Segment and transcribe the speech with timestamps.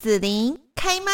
[0.00, 1.12] 紫琳开麦。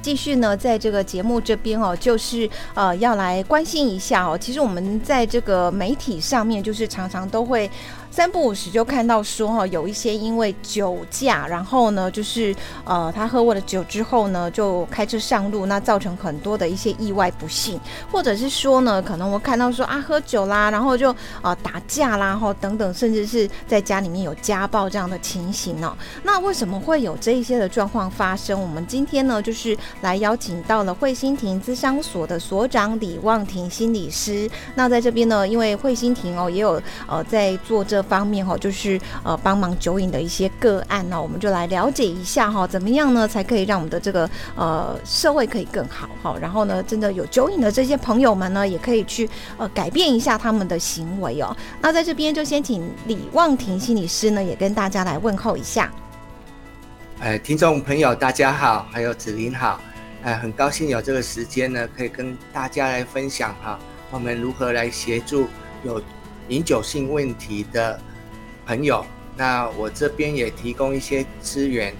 [0.00, 4.38] 继续呢，在这个节目这边哦，就是呃要来关心一下哦。
[4.38, 7.68] 其实我们在这个媒体上面，就是常常都会。
[8.12, 12.54] 三不五时就看到说哈，有一些因为酒驾，然后呢，就是
[12.84, 21.08] 呃，他喝过了酒之后呢，就开车上路，那造成很多的一些意外不幸，或者是说呢，可能我看到说啊，喝酒啦，然后就
[21.40, 25.96] 呃打架啦，哈等等，甚至是在家里面有家暴这样的情形哦。
[26.22, 28.60] 那为什么会有这一些的状况发生？
[28.60, 34.46] 我们今天呢，就是来邀请到了慧心亭资商所的所长李望婷心理师。
[34.74, 38.01] 那在这边呢，因为慧心亭哦，也有呃在做这。
[38.02, 46.36] 方面哈，就是呃帮忙酒瘾的一些个案呢，我们就来了解一下哈，怎么样呢才可以让我们的这个呃社会可以更好哈？
[46.40, 51.56] 然后呢，真的有酒瘾的这些朋友们呢，也可以去呃改变一下他们的行为哦。
[51.80, 55.90] 那在这边就先请李望婷心理师呢，也跟大家来问候一下。
[57.20, 59.80] 哎，听众朋友大家好，还有子琳好，
[60.24, 63.78] 哎，很高兴有这个时间呢，可以跟大家来分享哈，
[64.10, 65.46] 我们如何来协助
[65.84, 66.02] 有。
[66.48, 67.98] 饮酒性问题的
[68.66, 69.04] 朋友，
[69.36, 71.94] 那我这边也提供一些资源，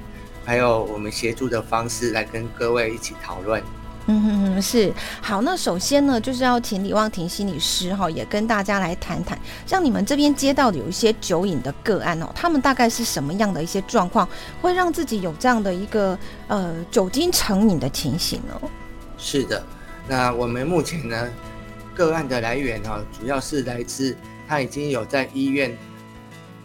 [0.44, 3.62] 还有我们协助的方式来跟各位一起讨论。
[4.06, 5.40] 嗯哼哼，是好。
[5.42, 14.28] 那首先呢，就是要请李望婷心理师哈，也跟大家来谈谈，像你们这边接到的有一些酒瘾的个案哦，他们大概是什么样的一些状况，
[14.60, 18.60] 会让自己有这样的一个呃酒精成瘾的情形呢？
[19.16, 19.64] 是的，
[20.08, 21.28] 那我们目前呢
[21.94, 24.16] 个案的来源啊，主要是来自。
[24.48, 25.74] 他已经有在医院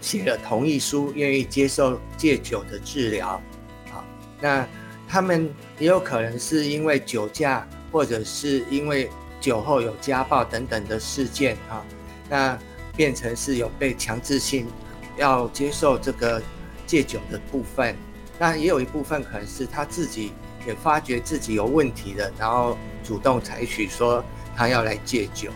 [0.02, 3.42] 写了同意书，愿意接受戒酒的治疗。
[3.90, 4.04] 好，
[4.42, 4.68] 那
[5.08, 11.86] 他们也有可能是因为酒驾，或者是因为酒后有家暴等等的事件啊，
[12.30, 12.60] 那
[12.94, 14.68] 变成是有被强制性
[15.16, 16.42] 要接受这个
[16.86, 17.96] 戒酒的部分。
[18.38, 20.34] 那也有一部分可能是他自己
[20.68, 24.22] 也发觉自己有问题了，然后主动采取说
[24.58, 25.52] 他要来戒酒。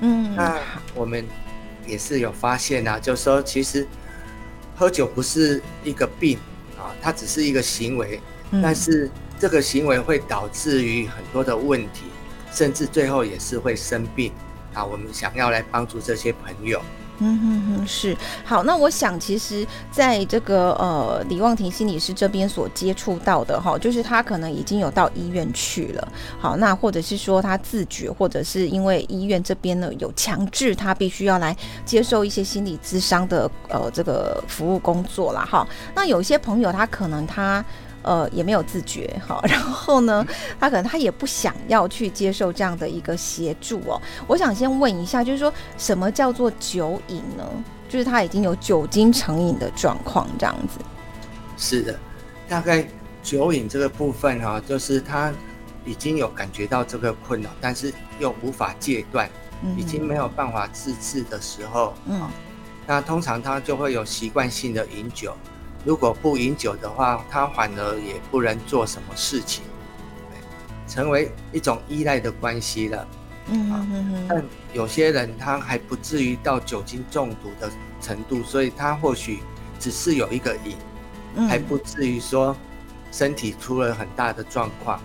[0.00, 0.58] 嗯，那
[0.94, 1.24] 我们
[1.86, 3.86] 也是有发现啊，就是说其实
[4.74, 6.38] 喝酒不是一个病
[6.78, 8.20] 啊，它只是一个行为，
[8.62, 12.04] 但是这个行为会导致于很多的问题，
[12.50, 14.32] 甚至最后也是会生病
[14.74, 14.84] 啊。
[14.84, 16.82] 我们想要来帮助这些朋友。
[17.18, 18.62] 嗯哼哼，是好。
[18.62, 26.08] 那我想，其实在这个呃李望婷心理师这边所接触到的哈，就是他可能已经有到医院去了。
[26.38, 35.46] 好，那或者是说他自觉，或者是因为医院这边呢有强制他必须要来接受一些心理咨商的呃这个服务工作啦。
[35.50, 35.66] 哈。
[35.94, 37.64] 那有一些朋友他可能他。
[38.06, 40.24] 呃，也没有自觉，哈， 然后呢，
[40.60, 44.00] 他可能他也不想要去接受这样的一个协助哦。
[44.28, 47.44] 我想先问一下，就是说什么叫做酒瘾呢？
[47.88, 50.78] 就是他已经有酒精成瘾的状况，这样子。
[51.58, 51.98] 是的，
[52.48, 52.86] 大概
[53.24, 55.32] 酒瘾这个部分哈，就是他
[55.84, 59.28] 已经有感觉到这个困扰，但是又无法戒断，
[59.76, 62.28] 已经没有办法自制的时候，嗯，
[62.86, 65.34] 那通常他就会有习惯性的饮酒。
[65.86, 69.62] 如果不饮酒的话，他反而也不能做什么事情，
[70.88, 73.08] 成为一种依赖的关系了。
[73.48, 74.26] 嗯嗯嗯。
[74.28, 77.70] 但有些人他还不至于到酒精中毒的
[78.00, 79.38] 程度，所以他或许
[79.78, 80.76] 只是有一个瘾，
[81.48, 82.56] 还不至于说
[83.12, 85.00] 身体出了很大的状况。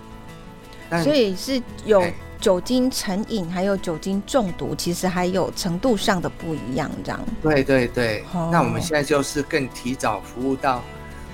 [1.04, 2.04] 所以是有。
[2.42, 7.20] 酒精成瘾还有酒精中毒，其实还有程度上的不一样，这样。
[7.40, 10.82] 对对对，那我们现在就是更提早服务到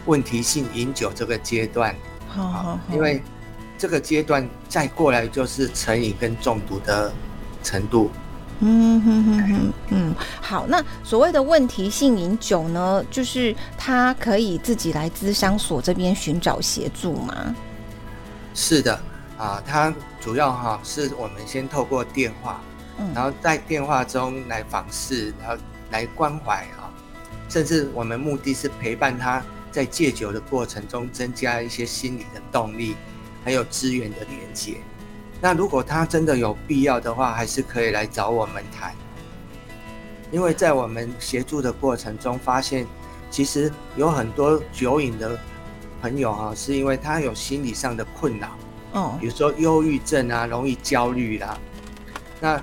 [0.05, 1.97] 问题性饮酒这个阶段，
[2.29, 3.23] 好因为
[3.79, 7.11] 这个阶段再过来就是成瘾跟中毒的
[7.63, 8.11] 程度。
[8.61, 17.55] 嗯哼哼哼，嗯，好，那所谓的问题性饮酒呢，就是他可以自己来资商所这边寻找协助吗？
[18.55, 19.01] 是的。
[19.39, 22.61] 啊，它主要哈是我们先透过电话，
[22.99, 25.57] 嗯，然后在电话中来访视，然后
[25.93, 26.91] 来关怀啊，
[27.49, 29.41] 甚至我们目的是陪伴他
[29.71, 32.97] 在戒酒的过程中，增加一些心理的动力，
[33.45, 34.79] 还有资源的连接。
[35.41, 38.93] 那如果他真的有必要的话，还是可以来找我们谈，
[40.33, 42.85] 因为在我们协助的过程中，发现
[43.31, 45.39] 其实有很多酒瘾的
[46.03, 48.49] 朋友啊，是因为他有心理上的困扰。
[48.93, 51.59] 哦，比如说忧郁症啊，容易焦虑啦，
[52.41, 52.63] 那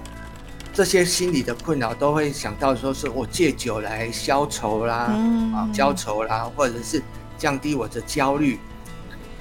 [0.73, 5.53] 这些心理的困扰都会想到说是我戒酒来消愁啦，嗯。
[5.53, 7.01] 啊，消愁啦，或者是
[7.37, 8.59] 降低我的焦虑。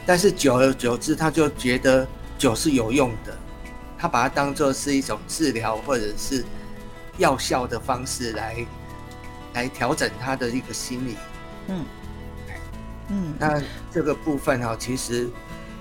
[0.06, 3.36] 但是久而久之，他就觉得酒是有用的，
[3.98, 6.44] 他把它当做是一种治疗或者是
[7.16, 8.66] 药效的方式来
[9.54, 11.16] 来调整他的一个心理。
[11.68, 11.84] 嗯。
[13.08, 15.28] 嗯，那这个部分哈、其实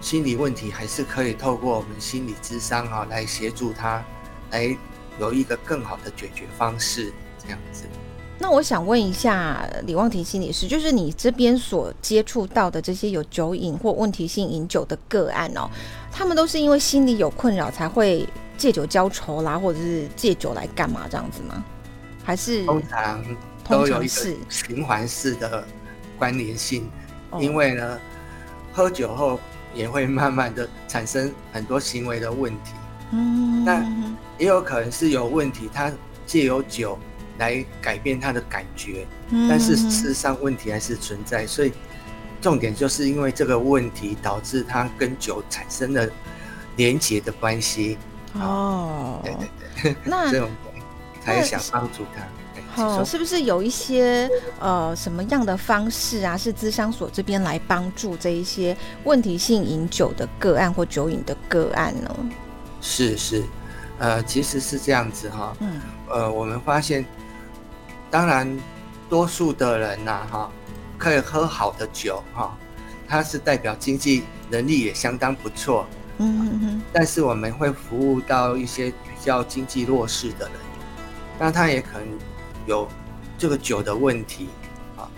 [0.04, 4.04] 心理问题还是可以透过我们心理智商哈、来协助他，
[4.52, 4.76] 来
[5.18, 7.86] 有一个更好的解决方式，这样子。
[8.38, 15.70] 那我想问一下李望婷心理师，就是你这边所接触到的这些有酒瘾或问题性饮酒的个案哦，
[16.12, 18.28] 他们都是因为心理有困扰才会
[18.58, 21.64] 借酒浇愁啦，或者是借酒来干嘛这样子吗？
[22.26, 23.24] 还是通常
[23.64, 25.64] 都有一个循环式的
[26.20, 26.90] 关联性，
[27.30, 27.98] 哦因为呢，
[28.74, 29.40] 喝酒后
[29.74, 32.72] 也会慢慢的产生很多行为的问题，
[33.12, 33.64] 嗯。
[33.64, 33.84] 那
[34.38, 35.92] 也有可能是有问题，他
[36.26, 36.98] 借由酒
[37.38, 39.48] 来改变他的感觉，嗯。
[39.50, 41.72] 但是事实上问题还是存在，所以
[42.42, 46.08] 重点就是因为这个问题导致他跟酒产生了
[46.76, 47.98] 连结的关系，
[48.34, 49.48] 哦，对对
[49.82, 50.50] 对， 那这种
[51.22, 52.24] 才想帮助他。
[52.76, 54.30] 哦，是不是有一些
[54.60, 62.16] 呃什么样的方式啊，是资商所这边来帮助这一些问题性饮酒的个案或酒瘾的个案呢？
[62.82, 63.44] 是是，
[64.00, 65.80] 呃，其实是这样子哈，嗯。
[66.10, 67.06] 呃，我们发现，
[68.12, 68.60] 当然，
[69.10, 70.52] 多数的人呐、哈，
[70.98, 72.58] 可以喝好的酒哈，
[73.08, 75.86] 它是代表经济能力也相当不错，
[76.18, 76.82] 嗯嗯嗯。
[76.92, 80.56] 但是我们会服务到一些比较经济弱势的人，
[81.40, 82.08] 那他也可能
[82.66, 82.88] 有
[83.38, 84.50] 这个酒的问题
[84.98, 85.10] 啊，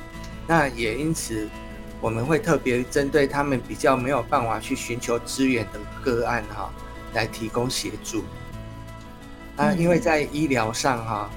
[0.47, 1.47] 那也因此
[2.01, 6.71] 我们会特别针对他们比较没有办法去寻求资源的个案哈、
[7.13, 8.19] 来提供协助。
[9.57, 11.30] 啊，嗯因为在医疗上哈、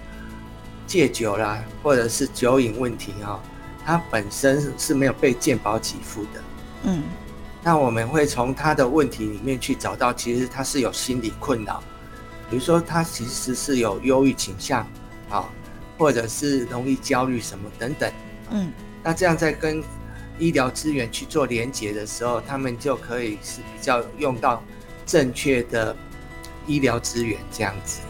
[0.86, 3.40] 戒酒啦，或者是酒瘾问题哈、
[3.84, 6.42] 它本身是没有被健保给付的。
[6.84, 7.02] 嗯
[7.60, 11.82] 那我们会从他的问题里面去找到，其实他是有心理困扰，
[12.48, 14.86] 比如说他其实是有忧郁倾向，
[15.28, 15.44] 啊，
[15.98, 18.10] 或者是容易焦虑什么等等。
[18.50, 18.72] 嗯
[19.02, 19.82] 那这样在跟
[20.38, 24.62] 医疗资源去做连接的时候，他们就可以是比较用到
[25.04, 25.94] 正确的
[26.66, 28.00] 医疗资源这样子。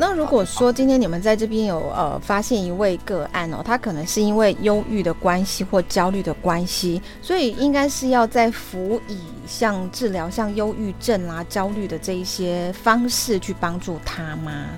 [0.00, 14.68] 那如果说今天你们在这边有呃发现一位个案哦，他可能是因为忧郁的关系或焦虑的关系，所以应该是要在辅以像治疗像忧郁症啦、焦虑的这一些方式去帮助他吗？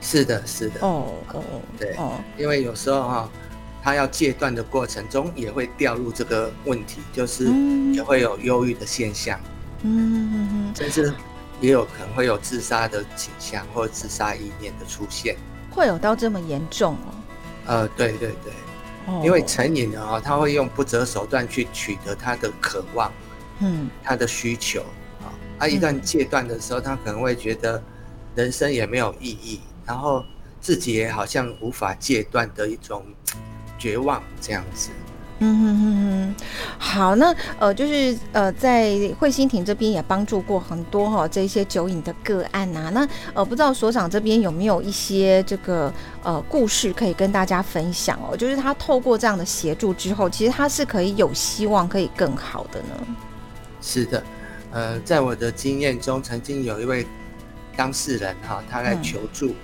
[0.00, 1.42] 是的，是的，哦哦
[1.78, 3.30] 对哦，因为有时候哈、
[3.82, 9.38] 他要戒断的过程中也会掉入这个问题，就是嗯也会有忧郁的现象。
[9.82, 11.12] 嗯嗯嗯，甚至
[11.60, 15.36] 也有可能会有自杀的倾向或自杀意念的出现。
[15.70, 17.14] 会有到这么严重哦？
[17.66, 18.52] 呃，对对对，
[19.06, 23.12] 哦因为成瘾了啊，他会用不择手段去取得他的渴望、
[23.60, 24.80] 嗯他的需求
[25.20, 25.32] 啊。
[25.58, 27.82] 他一旦戒断的时候，他可能会觉得
[28.34, 30.24] 人生也没有意义，然后
[30.60, 33.04] 自己也好像无法戒断的一种
[33.76, 34.90] 绝望这样子。
[35.40, 36.34] 嗯哼哼哼，
[36.78, 48.36] 好，那呃，就是呃，在慧心亭这边也帮助过很多哈、这些酒瘾的个案呐、那呃，不知道所长这边有没有一些这个呃故事可以跟大家分享哦？
[48.36, 53.06] 就是他透过这样的协助之后，其实他是可以有希望可以更好的呢。
[53.82, 54.22] 是的，
[54.70, 57.04] 呃，在我的经验中，曾经有一位
[57.74, 59.54] 当事人哈、他来求助，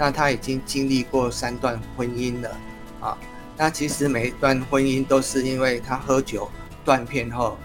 [0.00, 2.56] 那他已经经历过三段婚姻了
[3.02, 3.18] 啊。
[3.54, 6.50] 那其实每一段婚姻都是因为他喝酒
[6.86, 7.58] 断片后，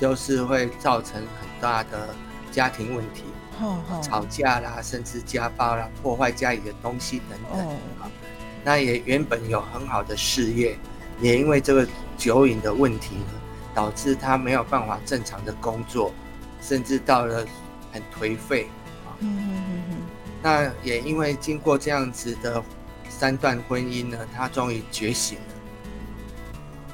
[0.00, 2.08] 就是会造成很大的
[2.50, 3.24] 家庭问题，
[3.60, 7.66] 哦哦吵架啦，甚至家暴啦，破坏家里的东西等等。
[7.66, 7.76] 哦，
[8.64, 10.78] 那也原本有很好的事业，
[11.20, 13.32] 也因为这个酒瘾的问题呢，
[13.74, 16.10] 导致他没有办法正常的工作，
[16.62, 17.44] 甚至到了
[17.92, 18.70] 很颓废。
[19.04, 19.12] 啊
[20.42, 22.62] 那也因为经过这样子的
[23.08, 25.54] 三段婚姻呢，他终于觉醒了。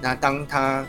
[0.00, 0.85] 那当他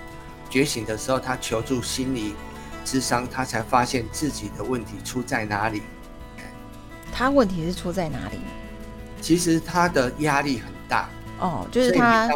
[0.50, 2.36] 觉醒的时候，他求助心理
[2.84, 5.82] 智商，他才发现自己的问题出在哪里。
[7.12, 8.40] 他问题是出在哪里？
[9.22, 12.30] 其实他的压力很大，哦，就是他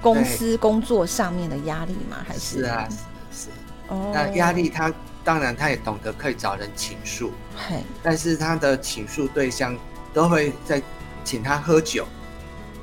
[0.00, 2.18] 公司工作上面的压力吗？
[2.26, 3.48] 还是是啊，是是。
[3.88, 4.92] 哦，那压力他
[5.26, 9.76] 当然他也懂得可以找人倾诉，嘿，但是他的倾诉对象
[10.14, 10.80] 都会在
[11.24, 12.06] 请他喝酒。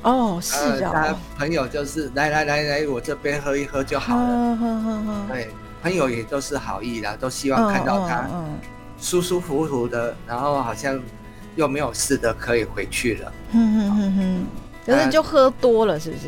[0.02, 4.28] 哦，是呃他哦，朋友就是来来来来，我这边喝一喝就好了。
[4.28, 5.50] 呵呵呵呵对，
[5.82, 8.60] 朋友也都是好意啦，都希望看到他嗯
[9.00, 11.00] 舒舒服服的，然后好像
[11.56, 13.32] 又没有事的可以回去了。
[13.52, 14.46] 嗯哼哼哼，
[14.86, 16.24] 可是就喝多了，是不是？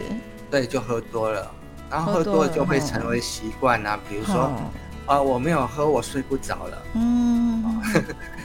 [0.49, 1.51] 对，就喝多了，
[1.91, 4.71] 然后喝喝多了就会哦成为习惯啊，比如说哦
[5.07, 6.83] 啊、我没有喝，我睡不着了。
[6.95, 7.81] 嗯，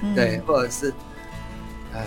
[0.03, 0.93] 嗯对，，或者是
[1.95, 2.05] 呃，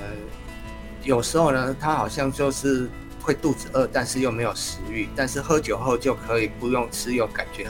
[1.04, 2.88] 有时候呢，他好像就是
[3.20, 7.68] 会肚子饿，但是又没有食欲，但是喝酒后就可以不用吃，又感觉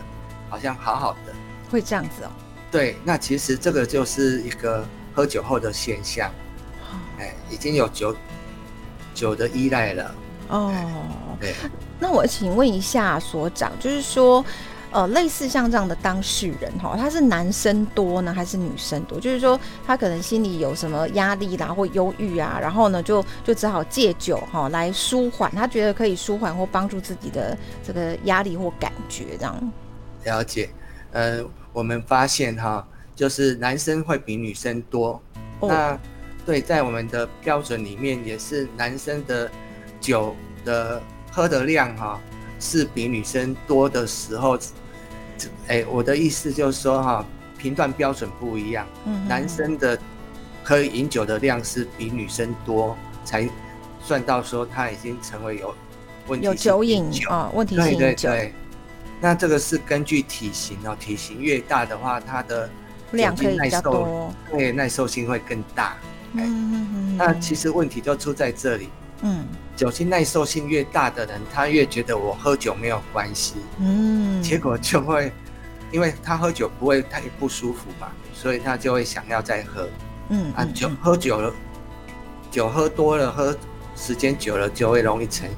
[0.49, 1.33] 好像好好的，
[1.71, 2.31] 会这样子哦。
[2.69, 4.85] 对，那其实这个就是一个
[5.15, 6.29] 喝酒后的现象，
[7.17, 8.13] 哎，已经有酒
[9.13, 10.15] 酒的依赖了。
[10.49, 10.73] 哦，
[11.39, 11.55] 对。
[11.97, 14.43] 那我请问一下所长，就是说。
[14.93, 19.19] 呃，类似像这样的当事人哈，他是男生多呢，还是女生多？
[19.19, 29.71] 就是说，他可能心里有什么压力啦，或忧郁啊，然后呢，就就只好借酒哈来舒缓，他觉得可以舒缓或帮助自己的这个压力或感觉这样。
[30.25, 30.69] 了解，
[31.12, 35.19] 呃，我们发现哈，就是男生会比女生多。
[35.59, 36.00] 那
[36.45, 39.50] 对，在我们的标准里面，也是男生的
[40.00, 42.21] 酒的喝的量哈，
[42.59, 44.55] 是比女生多的时候。
[45.67, 47.25] 哎，我的意思就是说哈，
[47.57, 48.87] 评断标准不一样。
[49.05, 49.97] 嗯，男生的
[50.63, 53.49] 可以饮酒的量是比女生多，才
[54.01, 55.73] 算到说他已经成为有
[56.27, 58.53] 问题有酒瘾啊，问题性对对对。
[59.21, 62.69] 那这个是根据体型哦，体型越大的话，它的
[63.13, 65.95] 量可以比较多，对，耐受性会更大。
[66.33, 67.17] 嗯嗯嗯。
[67.17, 68.89] 那其实问题就出在这里。
[69.24, 69.46] 嗯。
[69.75, 73.56] 酒精耐受性越大的人，他越觉得我喝酒没有关系。
[73.80, 74.42] 嗯。
[74.44, 75.34] 结果就会。
[75.92, 79.88] 因为他喝酒不会太不舒服嘛，所以他就会想要再喝。
[80.30, 81.53] 嗯，啊，酒喝酒了，
[82.50, 83.56] 酒喝多了，喝
[83.96, 85.56] 时间久了就会容易成瘾。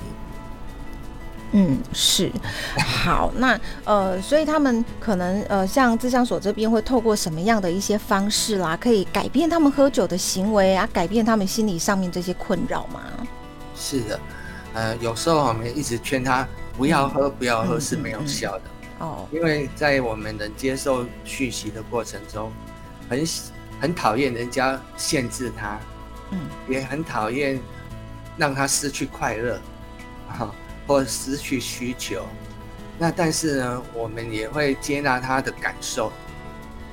[1.54, 2.30] 嗯，是。
[2.78, 13.00] 好，那呃，所以他们可能呃，像智商所这边会透过什么样的一些方式啦，可以改变他们喝酒的行为啊，改变他们心理上面这些困扰吗？
[13.76, 14.20] 是的，
[14.74, 18.64] 呃，有时候我们一直劝他不要喝，不要喝是没有效的。
[19.00, 22.52] 哦，因为在我们能接受讯息的过程中，
[23.10, 23.24] 很
[23.82, 25.78] 很讨厌人家限制他，
[26.32, 26.40] 嗯，
[26.70, 27.60] 也很讨厌
[28.38, 29.60] 让他失去快乐，
[30.30, 30.50] 啊，
[30.88, 32.26] 或失去需求。
[32.98, 36.10] 那但是呢，我们也会接纳他的感受，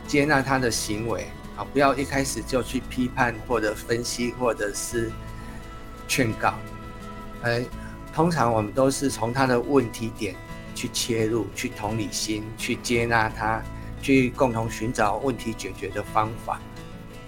[0.08, 5.12] 接纳他的行为，啊，不要一开始就去批判或者分析或者是
[6.12, 6.52] 劝告。
[7.42, 7.62] 呃，
[8.12, 10.34] 通常我们都是从他的问题点。
[10.74, 13.62] 去切入，去同理心，去接纳他，
[14.00, 16.58] 去共同寻找问题解决的方法。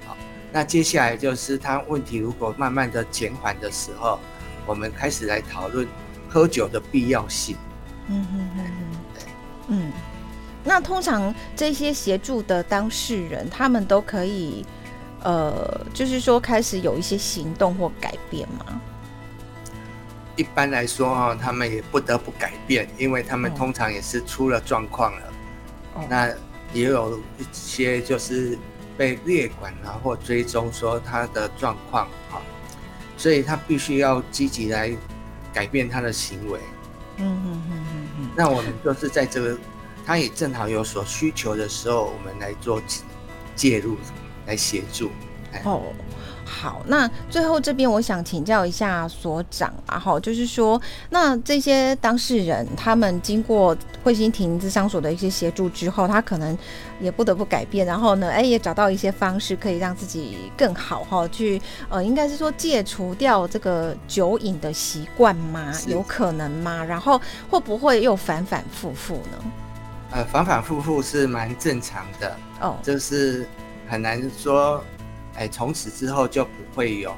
[0.07, 0.17] 好，
[0.51, 4.19] 那接下来就是他问题如果慢慢的减缓的时候，
[4.67, 5.87] 我们开始来讨论
[6.27, 7.55] 喝酒的必要性。
[8.09, 8.93] 嗯嗯嗯嗯，
[9.69, 9.93] 嗯。
[10.65, 14.65] 那通常这些协助的当事人，他们都可以，
[15.25, 18.81] 呃，就是说开始有一些行动或改变吗？
[20.37, 25.23] 一般来说哈，他们也不得不改变，因为他们通常也是出了状况了。
[26.09, 26.29] 那
[26.73, 28.59] 也有一些就是
[28.97, 32.43] 被列管啊或追踪说他的状况啊，
[33.17, 34.93] 所以他必须要积极来
[35.53, 36.59] 改变他的行为。
[37.19, 38.31] 嗯嗯嗯嗯嗯。
[38.37, 39.57] 那我们就是在这个
[40.05, 42.83] 他也正好有所需求的时候，我们来做
[43.55, 43.97] 介入，
[44.47, 45.11] 来协助。
[45.65, 45.83] 哦。
[46.47, 56.57] 好，那最后这边我想请教一下所长啊，哈，就是说，那这些当事人他们经过慧心亭智商所的一些协助之后，他可能
[57.01, 65.73] 也不得不改变，然后呢，哎，也找到一些方式可以让自己更好哈，去呃，应该是说戒除掉这个酒瘾的习惯吗？
[65.87, 66.85] 有可能吗？
[66.85, 67.21] 然后
[67.51, 69.45] 会不会又反反复复呢？
[70.13, 73.47] 呃，反反复复是蛮正常的哦，就是
[73.89, 74.83] 很难说。
[75.37, 77.11] 哎，从此之后就不会有，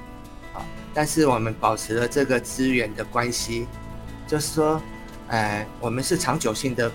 [0.55, 3.67] 啊，但是我们保持了这个资源的关系，
[4.27, 4.81] 就是说，
[5.29, 6.91] 哎，我们是长久性的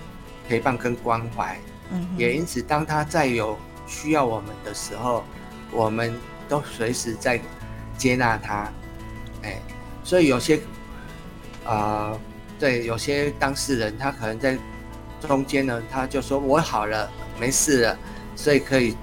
[0.47, 1.59] 陪伴跟关怀，
[1.91, 5.23] 嗯，也因此，当他再有需要我们的时候，
[5.71, 6.11] 我们
[6.49, 7.39] 都随时在
[7.99, 8.67] 接纳他，
[9.43, 9.61] 哎，
[10.03, 10.59] 所以有些，
[11.67, 12.17] 啊，
[12.57, 14.57] 对，有些当事人他可能在
[15.21, 17.07] 中间呢，他就说我好了，
[17.39, 17.97] 没事了，
[18.35, 18.97] 所以可以。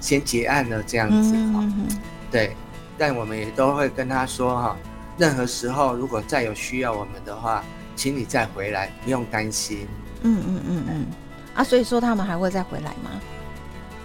[0.00, 1.62] 先结案了这样子哈，
[2.30, 2.56] 对，
[2.96, 4.76] 但我们也都会跟他说哈，
[5.18, 7.62] 任何时候如果再有需要我们的话，
[7.94, 9.86] 请你再回来，不用担心。
[10.22, 11.06] 嗯嗯嗯嗯，
[11.54, 13.10] 啊，所以说他们还会再回来吗？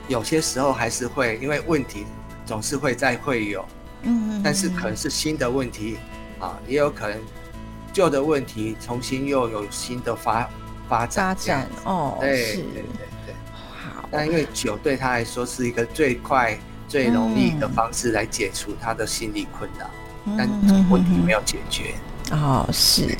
[0.07, 2.05] 有些时候还是会，因为问题
[2.45, 3.65] 总是会再会有，
[4.03, 5.97] 嗯嗯，但是可能是新的问题
[6.39, 7.17] 啊，也有可能
[7.93, 10.49] 旧的问题重新又有新的发
[10.87, 11.25] 发展。
[11.27, 13.07] 发展哦，对对对。
[14.11, 16.57] 但因为酒对他来说是一个最快、
[16.87, 19.89] 最容易的方式来解除他的心理困扰，
[20.37, 20.47] 但
[20.89, 21.95] 问题没有解决。
[22.31, 23.17] 哦，是。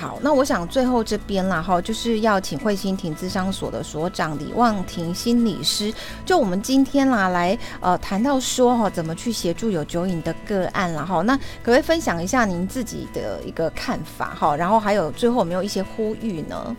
[0.00, 5.92] 好，那我想最后这边啦哈，就是要请慧心庭资商所的所长李望庭心理师，
[6.24, 14.54] 就我们今天啦来呃谈到说哈，怎么去协助有酒瘾的个案啦哈，那可不可以分享一下您自己的一个看法哈？
[14.54, 16.76] 然后还有最后有没有一些呼吁呢？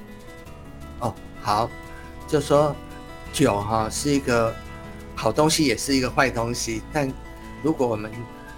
[0.99, 1.69] 哦，好，
[2.25, 2.73] 就说
[3.31, 4.53] 酒哈是一个
[5.15, 7.11] 好东西，也是一个坏东西，但
[7.61, 8.11] 如果我们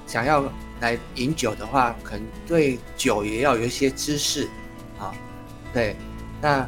[0.06, 0.44] 想要
[0.80, 4.48] 来饮酒的话，可能对酒也要有一些知识，
[5.00, 5.14] 啊，
[5.74, 5.96] 对，
[6.42, 6.68] 那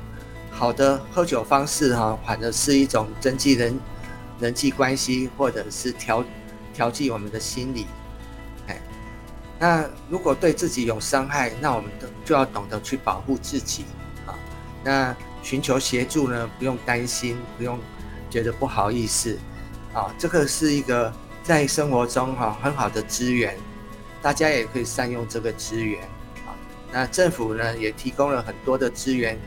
[0.51, 3.79] 好的喝酒方式哈，反而是一种增进人
[4.39, 6.23] 人际关系，或者是调
[6.73, 7.85] 调剂我们的心理，
[8.67, 8.79] 哎，
[9.59, 11.89] 那如果对自己有伤害，那我们
[12.23, 13.85] 就要懂得去保护自己，
[14.25, 14.33] 啊，
[14.83, 17.77] 那寻求协助呢，不用担心，不用
[18.29, 19.37] 觉得不好意思，
[19.93, 23.55] 啊，这个是一个在生活中哈很好的资源。
[24.21, 26.01] 大家也可以善用这个资源
[26.47, 26.55] 啊。
[26.93, 29.37] 那政府呢也提供了很多的资源，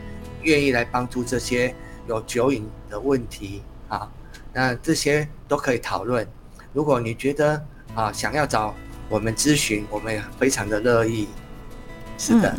[0.43, 1.73] 愿意来帮助这些
[2.07, 4.07] 有酒瘾的问题啊。
[4.53, 6.25] 那这些都可以讨论。
[6.73, 8.75] 如果你觉得啊想要找
[9.09, 11.27] 我们咨询，我们也非常的乐意。
[12.19, 12.55] 是的。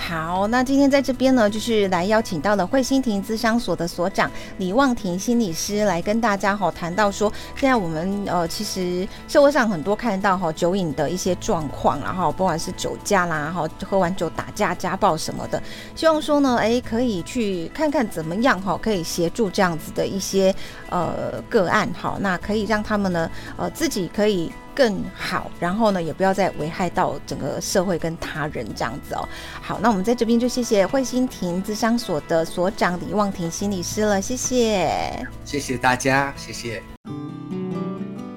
[0.00, 15.62] 好，那今天在这边呢，就是来邀请到了慧心庭资商所的所长李望庭心理师来跟大家哈谈到说，现在我们呃其实社会上很多看到哈酒瘾的一些状况，然后不管是酒驾啦，哈喝完酒打架、家暴什么的，
[15.94, 20.52] 希望说呢，哎可以去看看怎么样哈，可以协助这样子的一些
[20.88, 24.50] 呃个案，好，那可以让他们呢呃自己可以。
[24.80, 29.28] 更好，然后呢，也不要再危害到整个社会跟他人这样子哦。
[29.60, 36.82] 好，那我们在这边就谢谢慧心亭智商所的所长李望庭心理师了，谢谢，谢谢大家，谢谢，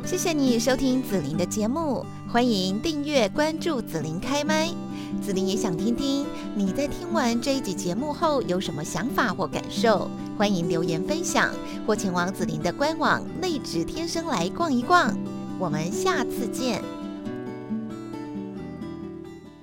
[0.06, 4.68] 谢谢你收听紫琳的节目，欢迎订阅关注紫琳开麦。
[5.22, 6.26] 紫琳也想听听
[6.58, 11.54] 你在听完这一集节目后有什么想法或感受，欢迎留言分享
[11.88, 15.18] 或前往紫琳的官网内指天生来逛一逛。
[15.60, 17.03] 我们下次见。